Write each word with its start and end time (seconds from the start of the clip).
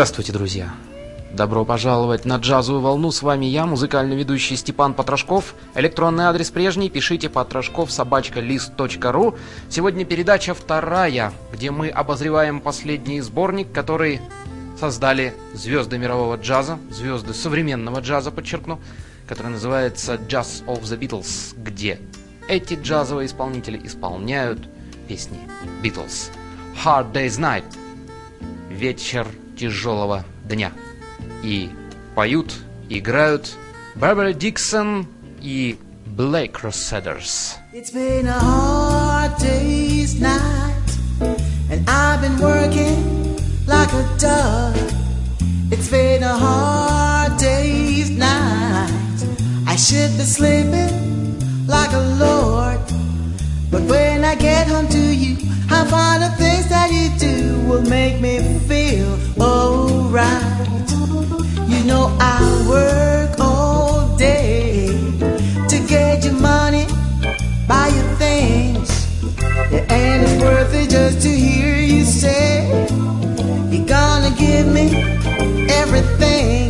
Здравствуйте, 0.00 0.32
друзья! 0.32 0.72
Добро 1.30 1.66
пожаловать 1.66 2.24
на 2.24 2.36
джазовую 2.36 2.80
волну. 2.80 3.10
С 3.10 3.20
вами 3.20 3.44
я, 3.44 3.66
музыкальный 3.66 4.16
ведущий 4.16 4.56
Степан 4.56 4.94
Потрошков. 4.94 5.54
Электронный 5.74 6.24
адрес 6.24 6.50
прежний. 6.50 6.88
Пишите 6.88 7.28
потрошков 7.28 7.92
собачка 7.92 8.40
лист.ру. 8.40 9.36
Сегодня 9.68 10.06
передача 10.06 10.54
вторая, 10.54 11.34
где 11.52 11.70
мы 11.70 11.90
обозреваем 11.90 12.62
последний 12.62 13.20
сборник, 13.20 13.72
который 13.72 14.22
создали 14.78 15.34
звезды 15.52 15.98
мирового 15.98 16.36
джаза, 16.36 16.78
звезды 16.90 17.34
современного 17.34 18.00
джаза, 18.00 18.30
подчеркну, 18.30 18.80
который 19.28 19.48
называется 19.48 20.14
Jazz 20.14 20.64
of 20.64 20.80
the 20.84 20.98
Beatles, 20.98 21.54
где 21.62 22.00
эти 22.48 22.72
джазовые 22.72 23.26
исполнители 23.26 23.78
исполняют 23.84 24.66
песни 25.08 25.40
Beatles. 25.82 26.30
Hard 26.82 27.12
Day's 27.12 27.38
Night. 27.38 27.66
Вечер 28.70 29.26
тяжелого 29.59 30.25
дня. 30.47 30.71
И 31.43 31.69
поют, 32.15 32.53
играют 32.89 33.55
Барбара 33.95 34.33
Диксон 34.33 35.07
и 35.41 35.77
Black 36.05 36.51
Crusaders. 36.53 37.55
It's 37.73 37.91
been 37.91 38.27
a 38.27 38.39
hard 38.39 39.37
day's 39.37 40.19
night 40.19 40.75
And 41.69 41.83
I've 41.89 42.21
been 42.21 42.37
working 42.39 43.35
like 43.67 43.91
a 43.91 44.03
dog 44.17 44.75
It's 45.71 45.89
been 45.89 46.23
a 46.23 46.37
hard 46.37 47.37
day's 47.37 48.09
night 48.11 48.89
I 49.67 49.75
should 49.75 50.15
be 50.17 50.23
sleeping 50.23 51.67
like 51.67 51.91
a 51.91 52.01
lord 52.19 52.79
But 53.71 53.81
when 53.83 54.23
I 54.23 54.35
get 54.35 54.67
home 54.67 54.87
to 54.89 54.99
you 54.99 55.35
I 55.80 55.84
find 55.86 56.22
the 56.22 56.28
things 56.36 56.68
that 56.68 56.92
you 56.92 57.08
do 57.18 57.58
will 57.66 57.80
make 57.80 58.20
me 58.20 58.58
feel 58.68 59.18
alright. 59.40 60.90
You 61.70 61.84
know 61.84 62.14
I 62.20 62.66
work 62.68 63.40
all 63.40 64.14
day 64.18 64.88
to 65.70 65.78
get 65.88 66.22
your 66.22 66.34
money, 66.34 66.84
buy 67.66 67.88
your 67.88 68.10
things, 68.18 68.90
and 69.72 70.22
it's 70.22 70.42
worth 70.42 70.74
it 70.74 70.90
just 70.90 71.22
to 71.22 71.30
hear 71.30 71.76
you 71.76 72.04
say 72.04 72.68
you're 73.70 73.86
gonna 73.86 74.36
give 74.36 74.66
me 74.66 74.86
everything. 75.70 76.69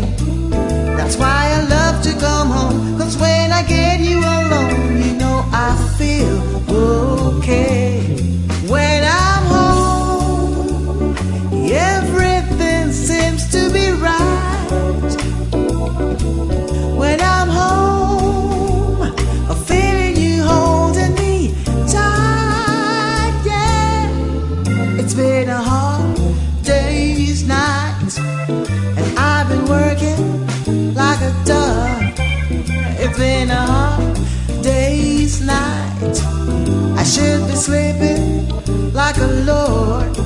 Night. 36.10 36.98
I 36.98 37.04
should 37.04 37.46
be 37.46 37.54
sleeping 37.54 38.48
like 38.92 39.16
a 39.18 39.26
lord. 39.44 40.16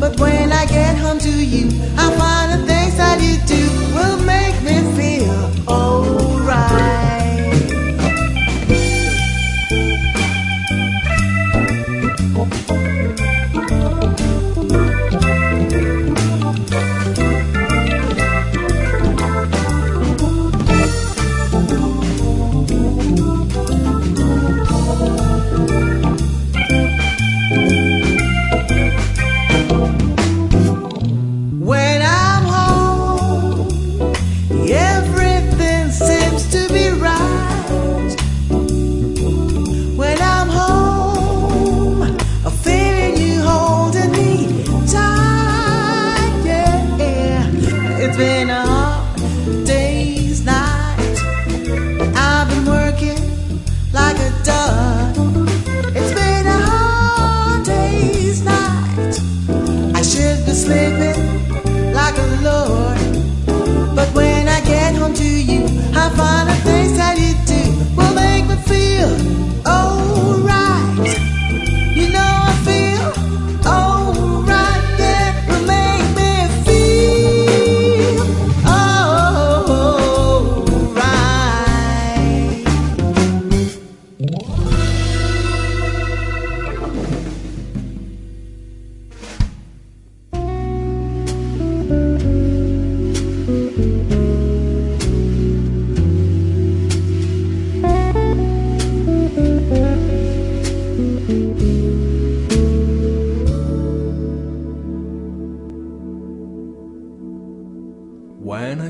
But 0.00 0.18
when 0.18 0.52
I 0.52 0.66
get 0.66 0.96
home 0.98 1.18
to 1.20 1.30
you, 1.30 1.68
I 1.96 2.10
find 2.16 2.52
the 2.52 2.66
things 2.66 2.96
that 2.96 3.20
you 3.20 3.36
do 3.46 3.62
will 3.94 4.18
make 4.24 4.56
me 4.62 4.80
feel 4.96 5.21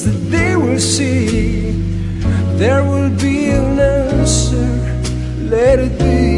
that 0.00 0.18
they 0.30 0.56
will 0.56 0.80
see. 0.80 1.72
There 2.56 2.82
will 2.82 3.10
be 3.10 3.50
an 3.50 3.78
answer. 3.78 4.66
Let 5.50 5.78
it 5.80 5.98
be. 5.98 6.31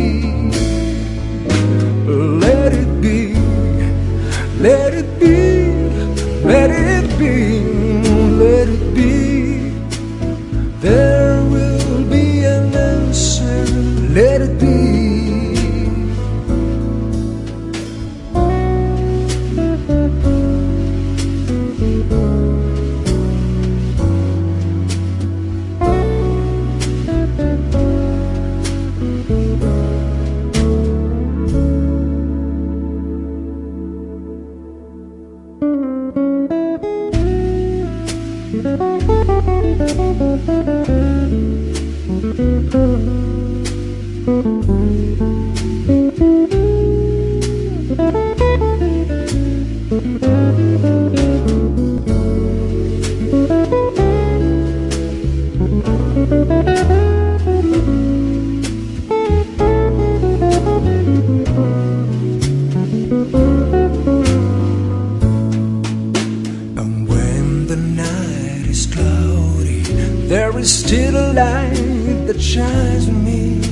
There 70.34 70.58
is 70.58 70.70
still 70.84 71.14
a 71.16 71.28
light 71.32 72.26
that 72.26 72.40
shines 72.40 73.08
on 73.08 73.24
me. 73.24 73.62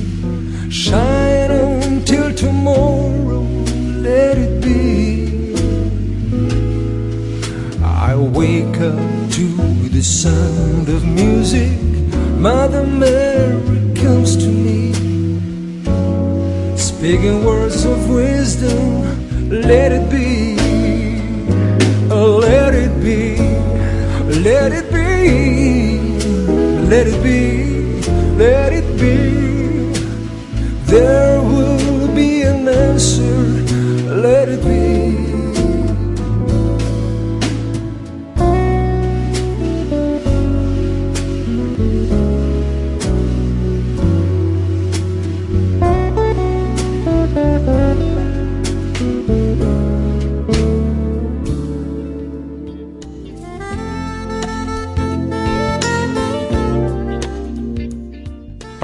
Shine 0.71 1.51
until 1.51 2.33
tomorrow, 2.33 3.43
let 4.07 4.37
it 4.37 4.53
be. 4.63 5.55
I 7.83 8.15
wake 8.15 8.77
up 8.91 9.03
to 9.37 9.47
the 9.95 10.01
sound 10.01 10.87
of 10.87 11.05
music. 11.05 11.77
Mother 12.47 12.87
Mary 12.87 13.81
comes 14.01 14.37
to 14.37 14.47
me, 14.47 14.93
speaking 16.77 17.43
words 17.43 17.83
of 17.83 18.09
wisdom. 18.09 18.87
Let 19.49 19.91
it 19.91 20.09
be. 20.09 20.55
Oh, 22.09 22.37
let 22.37 22.73
it 22.73 22.93
be, 23.03 23.35
let 24.47 24.71
it 24.71 24.87
be, 24.91 24.92
let 26.93 27.07
it 27.07 27.23
be, 27.23 28.01
let 28.37 28.71
it 28.71 28.87
be. 29.01 29.15
There 30.91 31.41
will 31.41 32.13
be 32.13 32.43
an 32.43 32.67
answer, 32.67 33.33
let 34.25 34.47
it 34.47 34.63
be. 34.63 34.92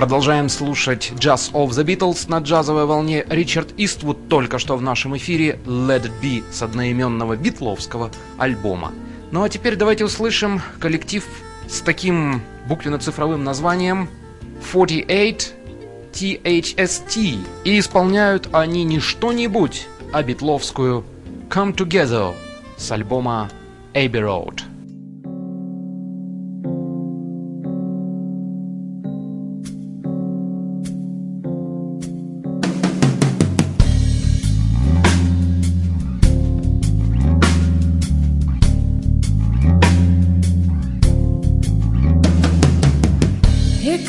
Продолжаем 0.09 0.49
слушать 0.49 1.11
Jazz 1.17 1.51
of 1.51 1.69
the 1.69 1.85
Beatles 1.85 2.27
на 2.27 2.39
джазовой 2.39 2.85
волне. 2.87 3.23
Ричард 3.29 3.75
Иствуд 3.77 4.27
только 4.27 4.57
что 4.57 4.75
в 4.75 4.81
нашем 4.81 5.15
эфире 5.17 5.59
Let 5.67 6.05
It 6.05 6.11
Be 6.19 6.43
с 6.51 6.63
одноименного 6.63 7.35
битловского 7.35 8.09
альбома. 8.39 8.91
Ну 9.29 9.43
а 9.43 9.49
теперь 9.49 9.75
давайте 9.75 10.05
услышим 10.05 10.63
коллектив 10.79 11.23
с 11.67 11.81
таким 11.81 12.41
буквенно-цифровым 12.67 13.43
названием 13.43 14.09
48 14.71 15.53
THST. 16.11 17.37
И 17.65 17.77
исполняют 17.77 18.49
они 18.51 18.85
не 18.85 18.99
что-нибудь, 18.99 19.85
а 20.11 20.23
битловскую 20.23 21.05
Come 21.51 21.75
Together 21.75 22.33
с 22.77 22.91
альбома 22.91 23.51
Abbey 23.93 24.23
Road. 24.23 24.68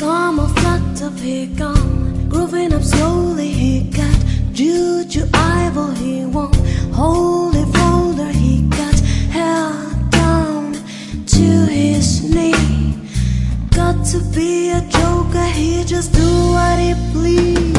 Come 0.01 0.39
a 0.39 0.47
flutter, 0.47 1.11
here 1.11 1.47
come 1.55 2.27
Grooving 2.27 2.73
up 2.73 2.81
slowly, 2.81 3.51
he 3.51 3.81
got 3.81 4.17
Juju 4.51 5.27
Ivo, 5.31 5.91
he 5.91 6.25
won't 6.25 6.55
Holy 6.91 7.63
folder, 7.71 8.31
he 8.31 8.63
got 8.63 8.99
Held 9.29 10.09
down 10.09 10.73
to 11.27 11.45
his 11.69 12.23
knee. 12.23 12.95
Got 13.69 14.03
to 14.07 14.21
be 14.35 14.71
a 14.71 14.81
joker, 14.89 15.45
he 15.53 15.83
just 15.83 16.13
do 16.13 16.51
what 16.51 16.79
he 16.79 16.95
please 17.13 17.70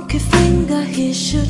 monkey 0.00 0.18
finger, 0.18 0.82
he 0.82 1.12
shoot 1.12 1.49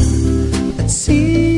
It's 0.93 1.50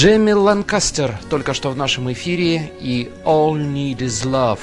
Джемми 0.00 0.32
Ланкастер 0.32 1.20
только 1.28 1.52
что 1.52 1.68
в 1.68 1.76
нашем 1.76 2.10
эфире 2.10 2.72
и 2.80 3.10
All 3.26 3.52
Need 3.52 3.98
Is 3.98 4.24
Love. 4.24 4.58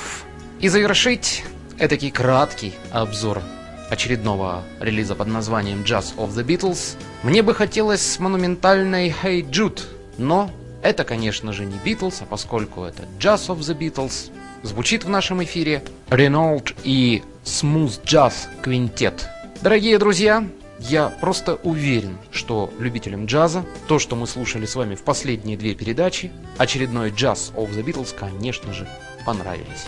И 0.60 0.68
завершить 0.68 1.44
этакий 1.78 2.10
краткий 2.10 2.74
обзор 2.90 3.44
очередного 3.92 4.64
релиза 4.80 5.14
под 5.14 5.28
названием 5.28 5.84
Jazz 5.84 6.16
of 6.16 6.30
the 6.30 6.44
Beatles 6.44 6.98
мне 7.22 7.44
бы 7.44 7.54
хотелось 7.54 8.02
с 8.02 8.18
монументальной 8.18 9.10
Hey 9.10 9.48
Jude, 9.48 9.82
но 10.18 10.50
это, 10.82 11.04
конечно 11.04 11.54
же, 11.54 11.66
не 11.66 11.76
Beatles, 11.86 12.16
а 12.22 12.26
поскольку 12.26 12.86
это 12.86 13.04
Jazz 13.20 13.48
of 13.50 13.60
the 13.60 13.78
Beatles, 13.78 14.32
звучит 14.64 15.04
в 15.04 15.10
нашем 15.10 15.44
эфире 15.44 15.84
Renault 16.10 16.76
и 16.84 17.22
Smooth 17.46 18.02
Jazz 18.04 18.34
Quintet. 18.64 19.22
Дорогие 19.62 20.00
друзья, 20.00 20.44
я 20.80 21.10
просто 21.10 21.56
уверен, 21.56 22.18
что 22.32 22.72
любителям 22.80 23.26
джаза 23.26 23.66
то, 23.88 24.00
что 24.00 24.16
мы 24.16 24.28
слушали 24.28 24.66
с 24.66 24.76
вами 24.76 24.96
в 24.96 25.04
последние 25.04 25.58
две 25.58 25.76
передачи, 25.76 26.32
очередной 26.58 27.10
Jazz 27.12 27.54
of 27.56 27.72
the 27.72 27.84
Beatles, 27.84 28.16
конечно 28.18 28.74
же, 28.74 28.88
понравились. 29.26 29.88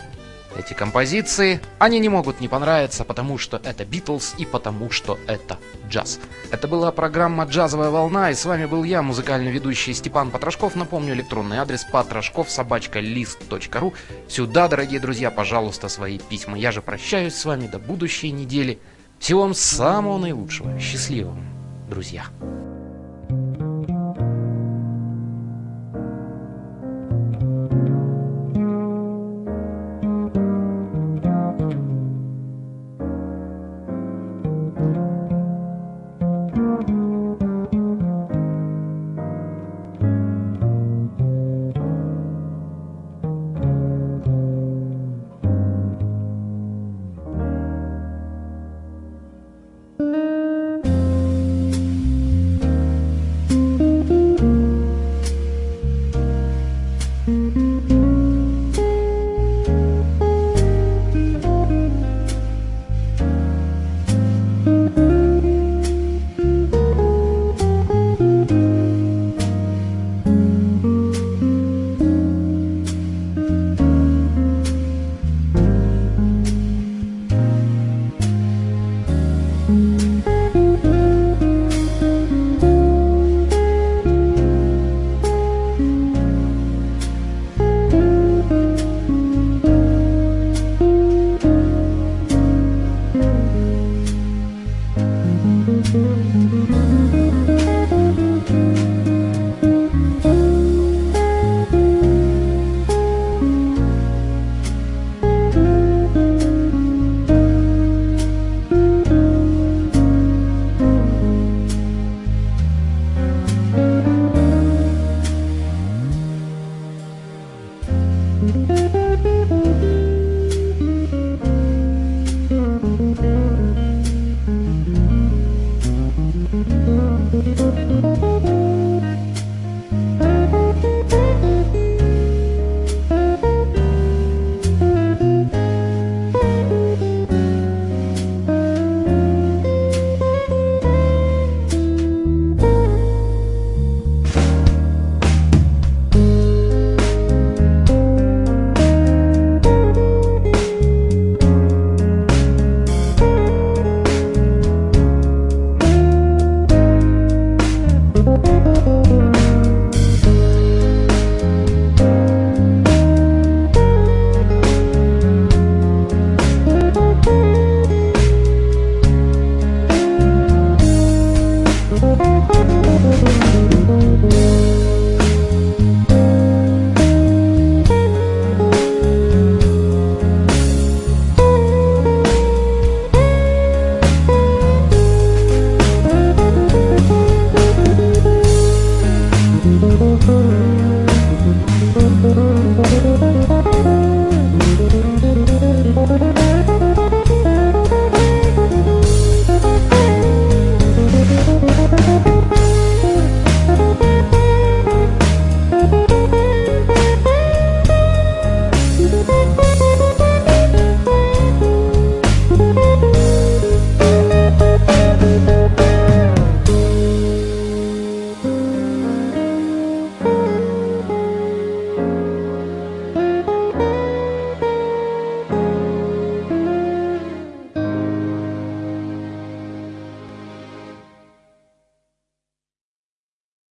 эти 0.58 0.74
композиции. 0.74 1.62
Они 1.77 2.00
не 2.00 2.10
могут 2.10 2.41
не 2.41 2.48
понравиться, 2.48 3.05
потому 3.05 3.38
что 3.38 3.62
это 3.63 3.86
Битлз 3.86 4.34
и 4.38 4.46
потому 4.46 4.89
что 4.89 5.19
это 5.27 5.60
джаз. 5.88 6.19
Это 6.51 6.67
была 6.67 6.91
программа 6.91 7.46
«Джазовая 7.46 7.91
волна» 7.91 8.31
и 8.31 8.34
с 8.34 8.46
вами 8.46 8.65
был 8.65 8.84
я, 8.84 9.01
музыкальный 9.01 9.51
ведущий 9.51 9.93
Степан 9.93 10.31
Потрошков. 10.31 10.75
Напомню, 10.75 11.13
электронный 11.13 11.58
адрес 11.58 11.84
потрошков 11.84 12.50
собачка 12.50 13.00
лист.ру. 13.00 13.93
Сюда, 14.27 14.67
дорогие 14.67 15.00
друзья, 15.00 15.29
пожалуйста, 15.31 15.88
свои 15.88 16.17
письма. 16.17 16.58
Я 16.58 16.72
же 16.72 16.81
прощаюсь 16.81 17.36
с 17.36 17.46
вами 17.46 17.67
до 17.67 17.77
будущей 17.79 18.31
недели. 18.31 18.79
Всего 19.20 19.42
вам 19.42 19.54
самого 19.54 20.18
наилучшего. 20.18 20.80
Счастливого, 20.80 21.38
друзья. 21.90 22.26